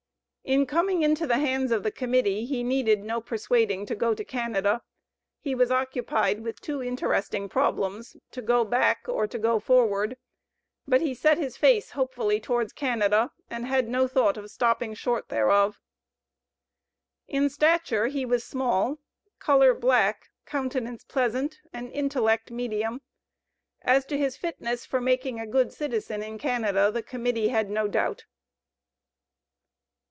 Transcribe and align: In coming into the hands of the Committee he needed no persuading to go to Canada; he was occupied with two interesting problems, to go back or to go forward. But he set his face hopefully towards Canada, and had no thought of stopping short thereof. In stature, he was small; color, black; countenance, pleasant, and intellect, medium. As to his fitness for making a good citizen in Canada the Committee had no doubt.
In 0.43 0.65
coming 0.65 1.01
into 1.01 1.25
the 1.25 1.37
hands 1.37 1.71
of 1.71 1.81
the 1.83 1.91
Committee 1.91 2.45
he 2.45 2.61
needed 2.61 3.03
no 3.03 3.21
persuading 3.21 3.85
to 3.85 3.95
go 3.95 4.13
to 4.13 4.25
Canada; 4.25 4.81
he 5.39 5.55
was 5.55 5.71
occupied 5.71 6.41
with 6.41 6.59
two 6.59 6.83
interesting 6.83 7.47
problems, 7.47 8.17
to 8.31 8.41
go 8.41 8.65
back 8.65 9.07
or 9.07 9.27
to 9.27 9.39
go 9.39 9.61
forward. 9.61 10.17
But 10.85 10.99
he 10.99 11.13
set 11.13 11.37
his 11.37 11.55
face 11.55 11.91
hopefully 11.91 12.41
towards 12.41 12.73
Canada, 12.73 13.31
and 13.49 13.65
had 13.65 13.87
no 13.87 14.09
thought 14.09 14.35
of 14.35 14.51
stopping 14.51 14.93
short 14.93 15.29
thereof. 15.29 15.79
In 17.29 17.47
stature, 17.49 18.07
he 18.07 18.25
was 18.25 18.43
small; 18.43 18.97
color, 19.39 19.73
black; 19.73 20.31
countenance, 20.45 21.05
pleasant, 21.05 21.59
and 21.71 21.89
intellect, 21.93 22.51
medium. 22.51 23.01
As 23.83 24.03
to 24.07 24.17
his 24.17 24.35
fitness 24.35 24.85
for 24.85 24.99
making 24.99 25.39
a 25.39 25.47
good 25.47 25.71
citizen 25.71 26.21
in 26.21 26.37
Canada 26.37 26.91
the 26.91 27.03
Committee 27.03 27.49
had 27.49 27.69
no 27.69 27.87
doubt. 27.87 28.25